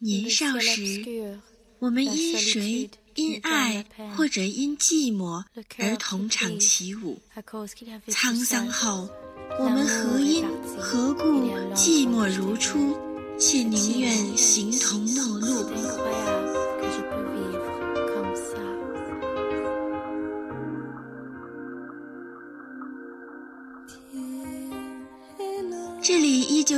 [0.00, 1.38] 年少时，
[1.80, 3.84] 我们因谁、因爱
[4.16, 5.42] 或者因寂寞
[5.78, 7.18] 而同场起舞；
[8.06, 9.08] 沧桑后，
[9.58, 10.44] 我们何因
[10.78, 11.22] 何故
[11.74, 12.96] 寂寞如初，
[13.38, 15.68] 且宁愿形同陌路？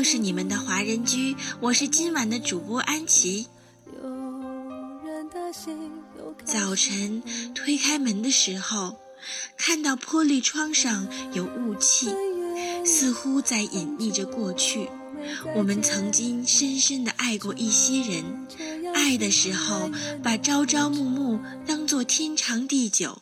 [0.01, 3.47] 里依旧是你们的华人居，我是今晚的主播安琪。
[6.43, 7.23] 早晨
[7.55, 8.97] 推开门的时候，
[9.59, 12.09] 看到玻璃窗上有雾气，
[12.87, 14.89] 似乎在隐匿着过去。
[15.55, 18.47] 我们曾经深深的爱过一些人，
[18.95, 19.91] 爱的时候
[20.23, 23.21] 把朝朝暮暮当作天长地久，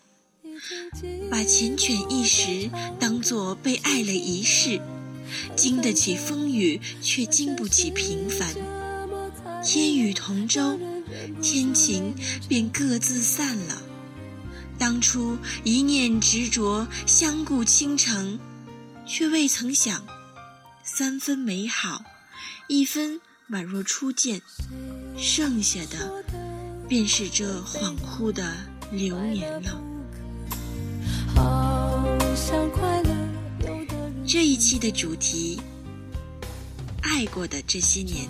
[1.28, 4.80] 把缱绻一时当作被爱了一世。
[5.56, 8.54] 经得起风雨，却经不起平凡。
[9.64, 10.78] 天雨同舟，
[11.42, 12.14] 天晴
[12.48, 13.82] 便各自散了。
[14.78, 18.38] 当初一念执着，相顾倾城，
[19.06, 20.06] 却未曾想，
[20.84, 22.04] 三分美好，
[22.68, 24.40] 一分宛若初见，
[25.18, 26.24] 剩下的
[26.88, 28.56] 便是这恍惚的
[28.92, 29.87] 流年了。
[34.30, 35.58] 这一期的主题，
[37.00, 38.28] 爱过的这些年。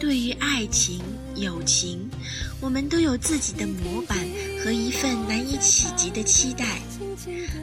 [0.00, 1.00] 对于爱情、
[1.36, 2.10] 友情，
[2.60, 4.18] 我们都有自己的模板
[4.64, 6.80] 和一份难以企及的期待。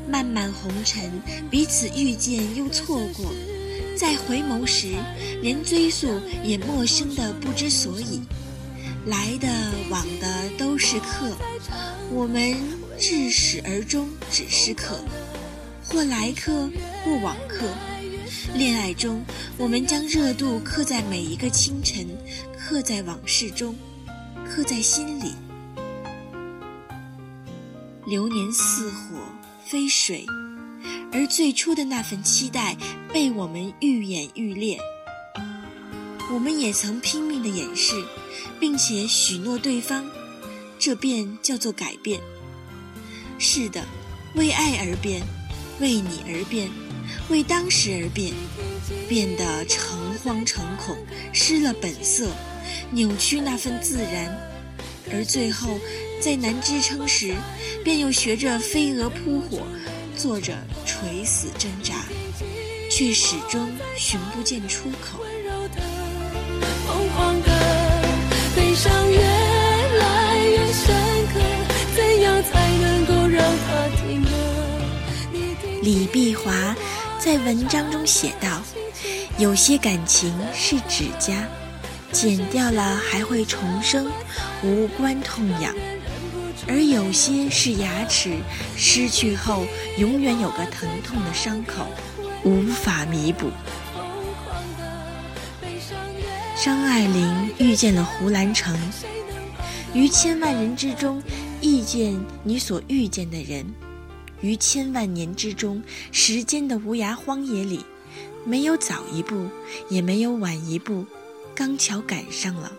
[0.09, 3.25] 漫漫红尘，彼此遇见又错过，
[3.97, 4.95] 在回眸时，
[5.41, 6.07] 连追溯
[6.45, 8.21] 也陌生的不知所以。
[9.05, 9.47] 来的
[9.89, 11.35] 往的都是客，
[12.11, 12.55] 我们
[12.99, 15.03] 至始而终只是客，
[15.83, 16.69] 或来客
[17.03, 17.65] 或往客。
[18.53, 19.23] 恋爱中，
[19.57, 22.07] 我们将热度刻在每一个清晨，
[22.55, 23.75] 刻在往事中，
[24.47, 25.33] 刻在心里。
[28.05, 29.17] 流年似火
[29.65, 30.25] 非水，
[31.11, 32.77] 而最初的那份期待
[33.11, 34.77] 被我们愈演愈烈。
[36.31, 38.03] 我们也曾拼命的掩饰。
[38.59, 40.05] 并且许诺对方，
[40.77, 42.21] 这便叫做改变。
[43.39, 43.83] 是的，
[44.35, 45.23] 为爱而变，
[45.79, 46.69] 为你而变，
[47.29, 48.33] 为当时而变，
[49.09, 50.95] 变得诚惶诚恐，
[51.33, 52.29] 失了本色，
[52.91, 54.37] 扭曲那份自然，
[55.11, 55.79] 而最后
[56.19, 57.33] 在难支撑时，
[57.83, 59.65] 便又学着飞蛾扑火，
[60.15, 60.55] 做着
[60.85, 62.05] 垂死挣扎，
[62.91, 65.25] 却始终寻不见出口。
[75.83, 76.75] 李碧华
[77.19, 78.61] 在文章中写道
[79.37, 81.47] ：“有些感情是指甲，
[82.11, 84.09] 剪掉了还会重生，
[84.63, 85.73] 无关痛痒；
[86.67, 88.37] 而有些是牙齿，
[88.77, 89.65] 失去后
[89.97, 91.87] 永远有个疼痛的伤口，
[92.43, 93.49] 无法弥补。”
[96.63, 98.79] 张爱玲遇见了胡兰成，
[99.95, 101.19] 于千万人之中
[101.59, 103.65] 遇见你所遇见的人，
[104.41, 107.83] 于千万年之中时间的无涯荒野里，
[108.45, 109.47] 没有早一步，
[109.89, 111.03] 也没有晚一步，
[111.55, 112.71] 刚巧赶上了。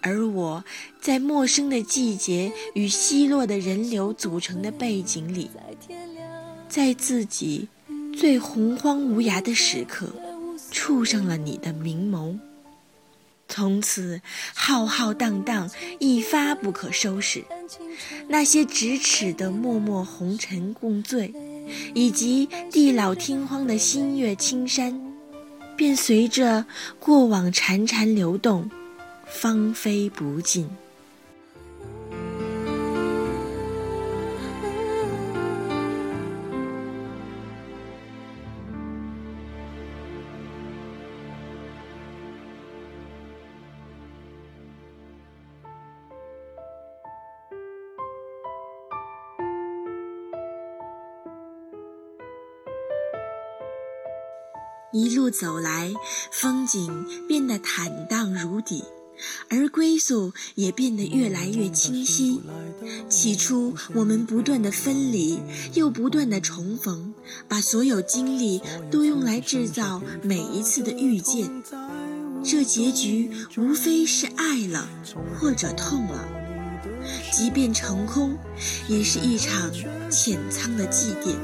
[0.00, 0.64] 而我
[1.00, 5.48] 在陌生的季节与稀落的人流组成的背景里，
[6.68, 7.68] 在自己
[8.18, 10.12] 最洪荒无涯的时刻，
[10.72, 12.36] 触上了你的明眸。
[13.50, 14.22] 从此
[14.54, 15.68] 浩浩荡荡，
[15.98, 17.44] 一发不可收拾。
[18.28, 21.34] 那些咫尺的默默红尘共醉，
[21.92, 24.98] 以及地老天荒的新月青山，
[25.76, 26.64] 便随着
[27.00, 28.70] 过往潺潺流动，
[29.26, 30.70] 芳菲不尽。
[54.92, 55.92] 一路走来，
[56.32, 58.82] 风景变得坦荡如底，
[59.48, 62.40] 而归宿也变得越来越清晰。
[63.08, 65.38] 起初，我们不断的分离，
[65.74, 67.14] 又不断的重逢，
[67.46, 68.60] 把所有精力
[68.90, 71.62] 都用来制造每一次的遇见。
[72.42, 74.88] 这结局无非是爱了，
[75.38, 76.28] 或者痛了。
[77.32, 78.36] 即便成空，
[78.88, 79.70] 也是一场
[80.10, 81.36] 浅仓的祭奠，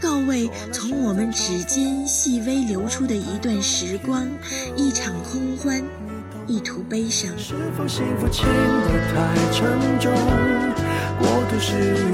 [0.00, 4.28] 告慰从我们指尖细微流出的一段时光，
[4.76, 5.82] 一场空欢，
[6.46, 7.30] 一途悲伤。
[7.36, 10.12] 是否幸福轻得太沉重？
[11.18, 12.12] 过度使用，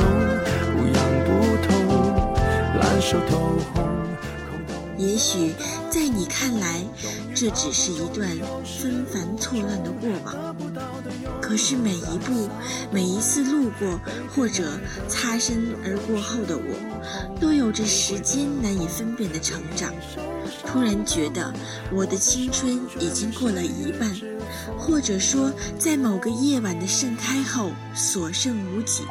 [0.72, 1.28] 不痒不
[1.66, 1.72] 痛，
[2.80, 3.84] 烂熟透红。
[4.96, 5.52] 也许
[5.90, 6.82] 在你看来，
[7.34, 8.28] 这只是一段
[8.64, 10.73] 纷繁错乱的过往。
[11.46, 12.48] 可是每一步、
[12.90, 14.00] 每一次路过
[14.34, 19.92] 或者擦身而过后的我，都有着时间难以分辨的成长。
[20.66, 21.52] 突然觉得
[21.92, 24.10] 我的青春已经过了一半，
[24.78, 29.02] 或者说，在某个夜晚的盛开后所剩无几。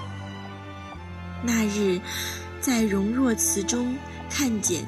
[1.44, 2.02] 那日，
[2.60, 3.96] 在荣若词中
[4.28, 4.84] 看见。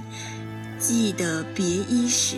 [0.80, 2.38] 记得别伊时，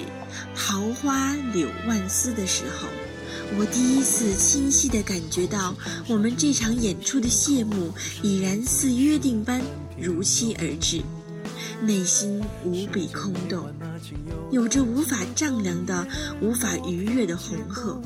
[0.54, 2.88] 桃花柳万丝的时候，
[3.56, 5.74] 我第一次清晰地感觉到，
[6.08, 9.62] 我们这场演出的谢幕已然似约定般
[9.98, 11.02] 如期而至，
[11.82, 13.72] 内心无比空洞，
[14.52, 16.06] 有着无法丈量的、
[16.42, 18.00] 无法逾越的鸿鹄。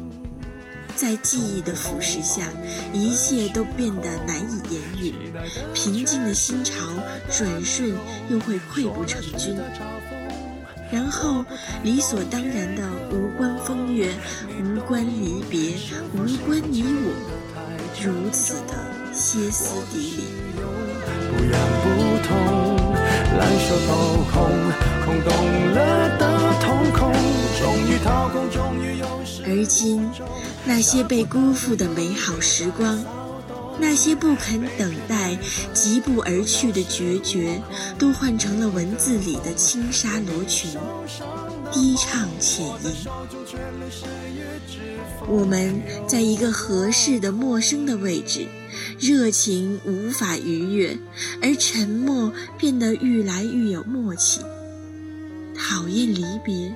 [0.95, 2.47] 在记忆的腐蚀下，
[2.93, 5.13] 一切都变得难以言语。
[5.73, 6.75] 平静的心潮，
[7.31, 7.93] 转瞬
[8.29, 9.57] 又会溃不成军。
[10.91, 11.45] 然后，
[11.83, 14.09] 理所当然的无关风月，
[14.61, 15.75] 无关离别，
[16.13, 17.13] 无关你我，
[18.03, 18.73] 如此的
[19.13, 20.23] 歇斯底里。
[21.29, 21.87] 不痒不
[22.27, 22.31] 痛，
[23.39, 23.89] 烂熟透
[24.31, 24.35] 红，
[25.05, 25.31] 空洞
[25.73, 26.23] 了的
[26.59, 27.13] 瞳孔，
[27.57, 29.07] 终于掏空，终于有
[29.45, 30.09] 而今，
[30.65, 33.01] 那些被辜负的美好时光。
[33.79, 35.37] 那些不肯等待、
[35.73, 37.61] 疾步而去的决绝，
[37.97, 40.71] 都换成了文字里的轻纱罗裙，
[41.71, 42.75] 低唱浅吟。
[45.27, 48.45] 我们在一个合适的陌生的位置，
[48.99, 50.97] 热情无法逾越，
[51.41, 54.41] 而沉默变得愈来愈有默契。
[55.55, 56.75] 讨厌离别。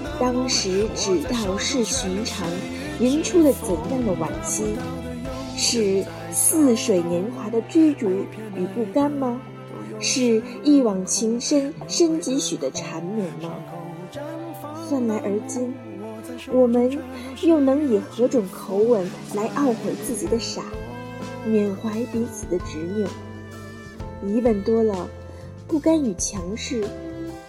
[0.21, 2.47] 当时只道是寻常，
[2.99, 4.63] 吟出了怎样的惋惜？
[5.57, 8.07] 是似水年华的追逐
[8.55, 9.41] 与不甘吗？
[9.99, 13.55] 是一往情深深几许的缠绵吗？
[14.87, 15.73] 算来而今，
[16.53, 16.99] 我们
[17.41, 20.61] 又能以何种口吻来懊悔自己的傻，
[21.47, 23.07] 缅怀彼此的执拗？
[24.27, 25.09] 疑问多了，
[25.67, 26.83] 不甘与强势，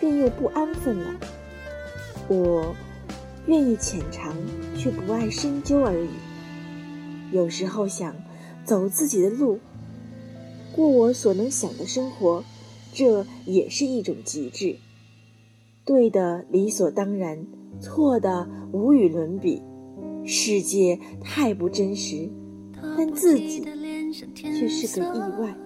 [0.00, 1.14] 便又不安分了。
[2.28, 2.74] 我
[3.46, 4.34] 愿意浅尝，
[4.76, 6.08] 却不爱深究而已。
[7.32, 8.14] 有时候想
[8.64, 9.58] 走自己的路，
[10.74, 12.44] 过我所能想的生活，
[12.92, 14.76] 这也是一种极致。
[15.84, 17.46] 对的理所当然，
[17.80, 19.62] 错的无与伦比。
[20.24, 22.30] 世界太不真实，
[22.96, 23.66] 但自己
[24.32, 25.56] 却是个意外。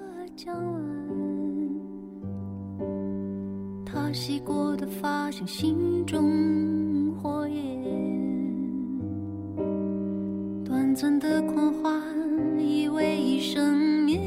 [4.17, 7.85] 洗过的发像心中火焰，
[10.65, 12.03] 短暂的狂欢
[12.59, 14.19] 以为一生灭。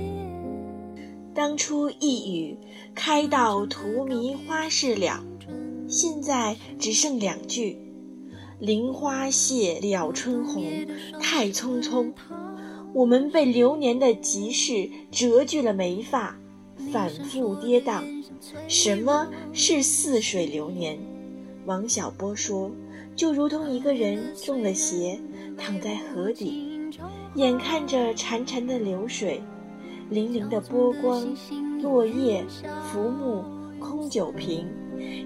[1.33, 2.55] 当初一语
[2.93, 5.23] 开到荼蘼花事了，
[5.87, 7.75] 现在只剩两句：
[8.59, 10.63] 菱花谢了春红，
[11.19, 12.13] 太匆匆。
[12.93, 16.35] 我们被流年的急事折去了眉发。
[16.93, 18.18] 反复跌宕，
[18.67, 20.97] 什么是似水流年？
[21.65, 22.71] 王小波说，
[23.15, 25.19] 就如同一个人中了邪，
[25.57, 26.79] 躺在河底，
[27.35, 29.41] 眼看着潺潺的流水，
[30.11, 31.27] 粼粼的波光，
[31.81, 32.43] 落叶、
[32.91, 33.43] 浮木、
[33.79, 34.67] 空酒瓶，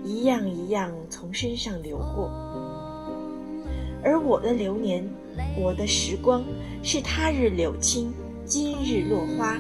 [0.04, 2.30] 一样一样从身上流过。
[4.04, 5.08] 而我的流年，
[5.58, 6.44] 我的时光，
[6.82, 8.12] 是他日柳青，
[8.44, 9.58] 今日落花。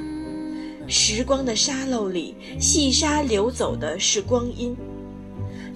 [0.87, 4.75] 时光的沙漏里，细沙流走的是光阴；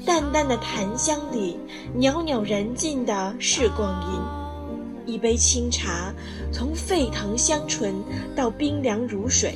[0.05, 1.57] 淡淡的檀香里，
[1.95, 5.13] 袅袅燃尽的是光阴。
[5.13, 6.13] 一杯清茶，
[6.51, 7.95] 从沸腾香醇
[8.35, 9.55] 到冰凉如水，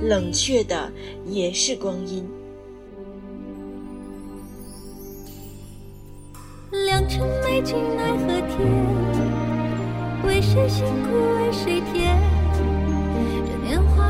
[0.00, 0.90] 冷却的
[1.26, 2.24] 也是光阴。
[6.70, 8.60] 良辰美景奈何天，
[10.24, 12.25] 为谁辛苦为谁甜？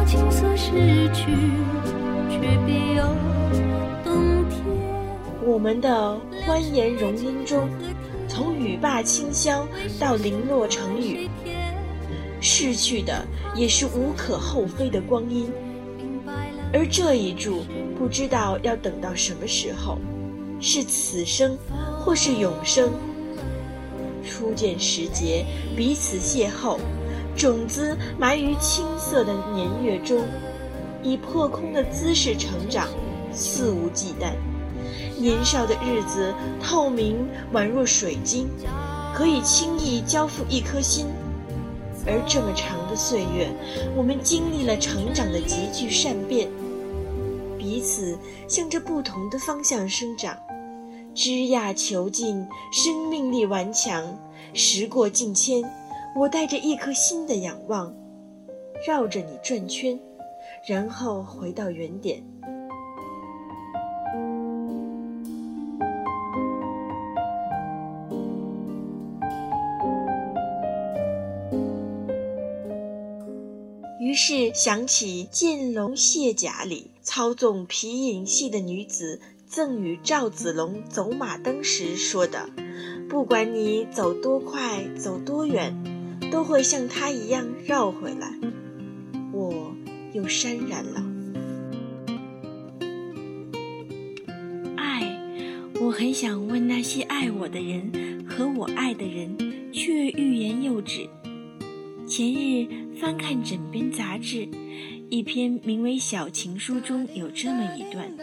[0.07, 0.71] 情色失
[1.13, 1.33] 去，
[2.31, 3.05] 却别有
[4.05, 4.63] 冬天。
[5.45, 7.69] 我们的欢颜容音中，
[8.29, 9.67] 从雨罢清宵
[9.99, 11.29] 到零落成雨，
[12.41, 15.51] 逝去的也是无可厚非的光阴。
[16.73, 17.65] 而这一柱
[17.99, 19.99] 不知道要等到什么时候，
[20.61, 21.59] 是此生
[21.99, 22.93] 或是永生。
[24.25, 25.45] 初见时节，
[25.77, 26.79] 彼此邂逅。
[27.37, 30.25] 种子埋于青涩的年月中，
[31.03, 32.89] 以破空的姿势成长，
[33.33, 34.33] 肆无忌惮。
[35.19, 38.49] 年少的日子透明宛若水晶，
[39.15, 41.07] 可以轻易交付一颗心。
[42.07, 43.51] 而这么长的岁月，
[43.97, 46.49] 我们经历了成长的急剧善变，
[47.59, 48.17] 彼此
[48.49, 50.37] 向着不同的方向生长，
[51.15, 54.03] 枝桠遒劲，生命力顽强。
[54.55, 55.63] 时过境迁，
[56.19, 57.95] 我带着一颗新的仰望，
[58.87, 60.01] 绕着你转圈，
[60.67, 62.25] 然后回到原点。
[74.01, 82.49] 于是想起《剑龙卸甲》里操纵皮影戏的女子赠与赵子龙走马灯时说的。
[83.11, 85.75] 不管你走多快，走多远，
[86.37, 88.31] 都会像他一样绕回来。
[89.33, 89.75] 我
[90.13, 91.03] 又潸然了。
[94.77, 95.19] 爱，
[95.81, 99.35] 我很想问那些爱我的人和我爱的人，
[99.73, 101.09] 却欲言又止。
[102.07, 102.69] 前日
[103.01, 104.47] 翻看枕边杂志，
[105.09, 108.15] 一篇名为《小情书》中有这么一段：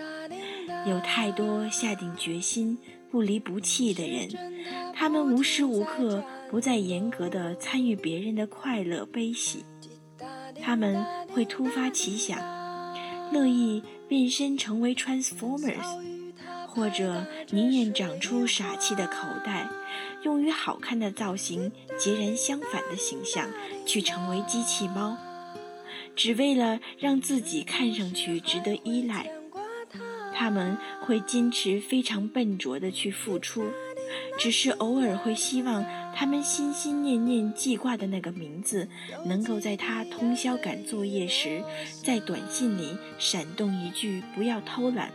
[0.87, 2.77] 有太多下定决心。
[3.09, 4.27] 不离不弃的人，
[4.95, 6.23] 他们无时无刻
[6.53, 9.65] 不再严格的参与别人的快乐悲喜。
[10.61, 12.39] 他们会突发奇想，
[13.31, 15.83] 乐意变身成为 Transformers，
[16.67, 19.67] 或者宁愿长出傻气的口袋，
[20.21, 23.49] 用与好看的造型截然相反的形象
[23.83, 25.17] 去成为机器猫，
[26.15, 29.27] 只为了让自己看上去值得依赖。
[30.35, 33.65] 他们会坚持非常笨拙的去付出，
[34.39, 35.85] 只是偶尔会希望
[36.15, 38.87] 他们心心念念记挂的那个名字，
[39.25, 41.63] 能够在他通宵赶作业时，
[42.03, 45.11] 在短信里闪动一句“不要偷懒”，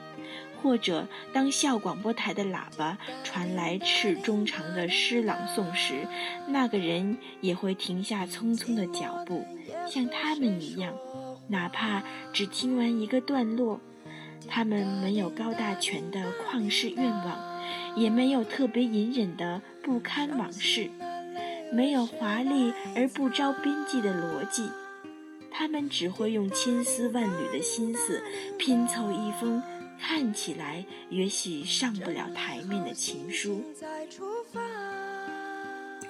[0.62, 6.06] 或者当校广播台的喇叭传来赤中长的诗朗诵时，
[6.46, 9.44] 那个人也会停下匆匆的脚步，
[9.86, 10.94] 像他们一样，
[11.48, 13.80] 哪怕只听完一个段落。
[14.50, 17.57] 他们没有高大全的旷世愿望，
[17.98, 20.88] 也没有特别隐忍的不堪往事，
[21.72, 24.70] 没有华丽而不着边际的逻辑。
[25.50, 28.22] 他们只会用千丝万缕的心思
[28.58, 29.60] 拼凑一封
[30.00, 33.64] 看起来也许上不了台面的情书。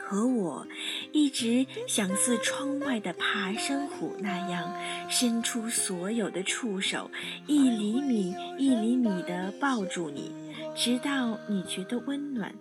[0.00, 0.66] 和我
[1.12, 4.74] 一直想似窗外的爬山虎那样，
[5.10, 7.10] 伸出所有的触手，
[7.46, 10.32] 一厘米一厘米地抱住你，
[10.80, 12.54] 直到你觉得温暖。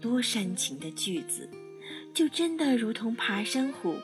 [0.00, 1.48] 多煽情的句子，
[2.12, 3.94] 就真的如同爬山虎，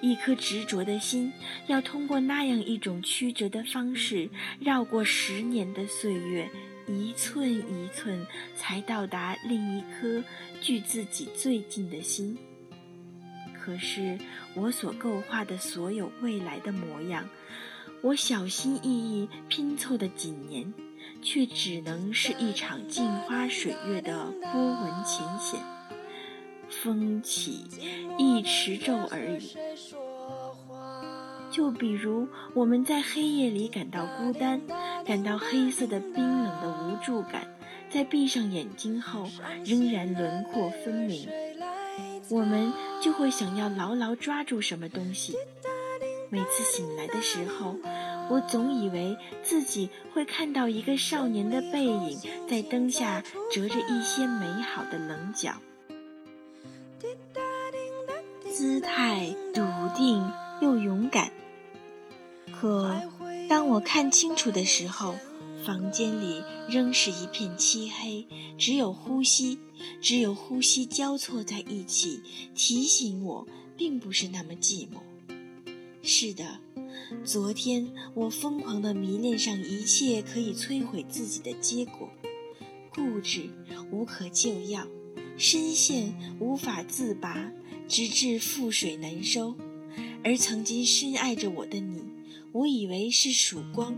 [0.00, 1.32] 一颗执着的心，
[1.66, 6.48] 要通过那样一种曲折的方式，绕过十年的岁月。
[6.86, 8.24] 一寸一寸，
[8.54, 10.22] 才到达另一颗
[10.60, 12.38] 距自己最近的心。
[13.52, 14.16] 可是，
[14.54, 17.28] 我所构画的所有未来的模样，
[18.00, 20.72] 我小心翼翼拼凑的几年，
[21.22, 25.60] 却只能是一场镜花水月的波纹浅显，
[26.68, 27.64] 风起
[28.18, 29.56] 一池皱而已。
[31.50, 34.60] 就比如，我们在黑夜里感到孤单，
[35.04, 37.46] 感到黑色的冰冷的无助感，
[37.88, 39.26] 在闭上眼睛后
[39.64, 41.28] 仍然轮廓分明，
[42.28, 45.34] 我们就会想要牢牢抓住什么东西。
[46.28, 47.76] 每次醒来的时候，
[48.28, 52.18] 我总以为自己会看到一个少年的背影，
[52.48, 55.54] 在灯下折着一些美好的棱角，
[58.50, 59.62] 姿态笃
[59.96, 60.30] 定。
[60.62, 61.30] 又勇敢。
[62.50, 62.98] 可
[63.46, 65.14] 当我看清楚的时候，
[65.66, 69.58] 房间里仍是一片漆黑，只有呼吸，
[70.00, 72.22] 只有呼吸交错在一起，
[72.54, 74.96] 提醒我并不是那么寂寞。
[76.02, 76.58] 是的，
[77.24, 82.08] 昨天我疯狂地迷恋上一切可以摧毁自己的结果，
[82.94, 83.50] 固执
[83.90, 84.86] 无可救药，
[85.36, 87.52] 深陷无法自拔，
[87.88, 89.54] 直至覆水难收。
[90.24, 92.02] 而曾经深爱着我的你，
[92.52, 93.94] 我以为是曙光，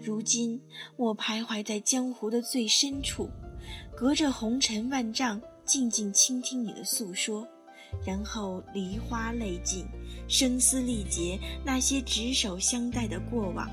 [0.00, 0.60] 如今
[0.96, 3.28] 我徘徊在江湖的最深处，
[3.94, 7.46] 隔着红尘万丈，静静倾听你的诉说，
[8.06, 9.84] 然后梨花泪尽，
[10.28, 13.68] 声嘶力竭，那些执手相待的过往，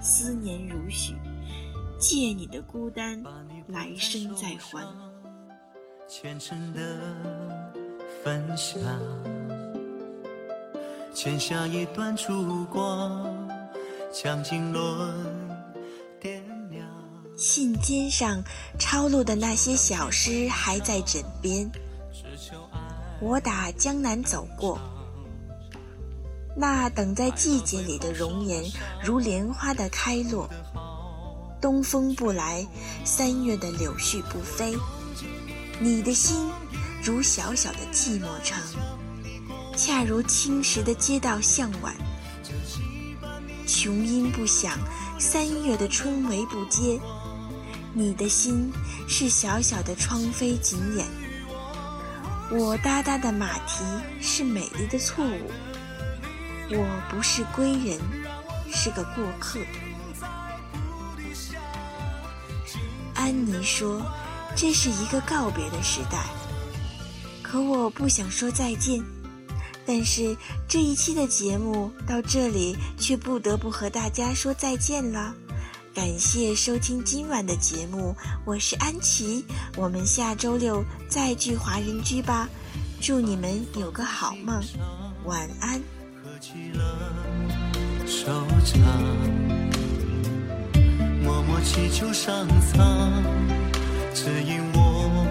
[0.00, 1.14] 思念如许，
[1.98, 3.22] 借你的孤单，
[3.66, 4.86] 来生再还。
[6.08, 7.14] 虔诚的
[8.24, 8.80] 分享，
[11.14, 13.26] 欠下一段烛光，
[14.10, 15.14] 将经纶
[16.18, 16.88] 点亮。
[17.36, 18.42] 信笺上
[18.78, 21.70] 抄录的那些小诗还在枕边。
[23.20, 24.80] 我打江南走过，
[26.60, 28.64] 那等在季节里的容颜，
[29.00, 30.50] 如莲花的开落。
[31.60, 32.66] 东风不来，
[33.04, 34.76] 三月的柳絮不飞。
[35.78, 36.50] 你的心，
[37.00, 38.60] 如小小的寂寞城，
[39.76, 41.94] 恰如青石的街道向晚。
[43.64, 44.76] 琼音不响，
[45.16, 46.98] 三月的春雷不接。
[47.94, 48.72] 你的心
[49.06, 51.06] 是小小的窗扉紧掩。
[52.50, 53.84] 我哒哒的马蹄
[54.20, 55.50] 是美丽的错误。
[56.70, 57.98] 我不是归人，
[58.72, 59.60] 是个过客。
[63.14, 64.02] 安妮说。
[64.56, 66.18] 这是一个告别的时代，
[67.44, 69.00] 可我不想说再见。
[69.86, 75.32] 但是这一期的节目到这里，却不得不和大家说再见了。
[75.94, 79.44] 感谢收听今晚的节目，我是安琪，
[79.76, 82.48] 我们下周六再聚华人居吧。
[83.00, 84.60] 祝你们有个好梦，
[85.24, 85.97] 晚安。
[86.24, 86.82] 握起了
[88.06, 88.32] 手
[88.64, 88.80] 掌
[91.22, 93.22] 默默祈求上苍。
[94.14, 95.26] 指引我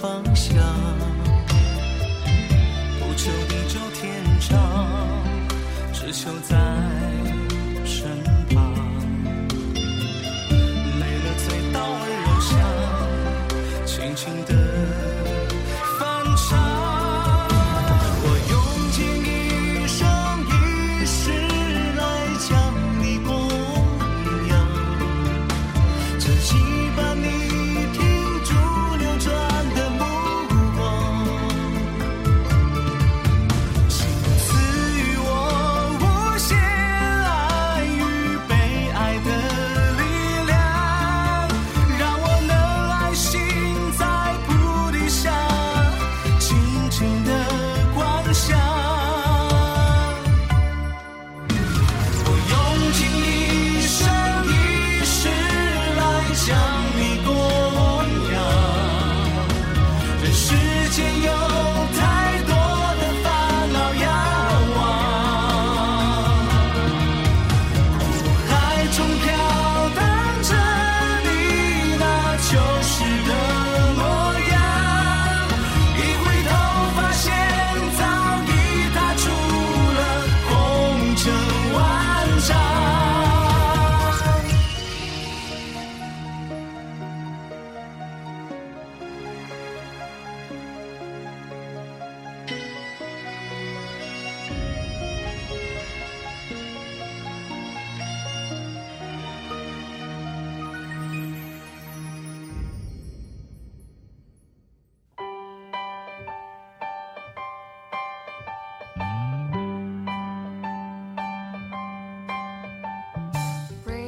[0.00, 0.56] 方向，
[2.98, 4.58] 不求地久天长，
[5.92, 6.56] 只求在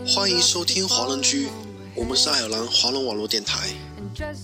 [0.08, 1.48] 欢迎收听华人居，
[1.94, 3.68] 我们是爱尔兰华人网络电台。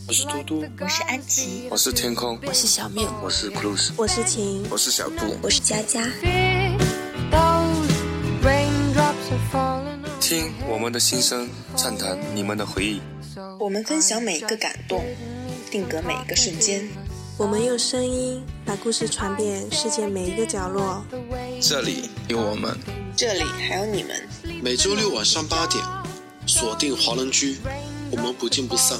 [0.08, 6.02] 我是嘟嘟，我是安琪，我是天空，我是小面，我是 Cruz，我是晴，我是小布，我是佳佳。
[10.20, 13.00] 听我们的心声，畅谈你们的回忆。
[13.60, 15.04] 我们分享每一个感动，
[15.70, 16.88] 定格每一个瞬间。
[17.38, 21.04] 我们用声音把故事传遍世界每一个角落。
[21.60, 22.76] 这里有我们，
[23.16, 24.16] 这里还有你们。
[24.62, 25.84] 每周六晚上八点，
[26.46, 27.58] 锁定华人居，
[28.10, 28.98] 我们不见不散。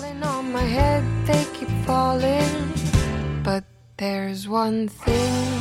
[3.98, 5.60] There's one thing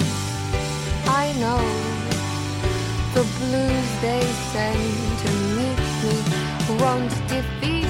[1.06, 1.62] I know
[3.14, 6.16] the blues they send to meet me
[6.80, 7.81] won't defeat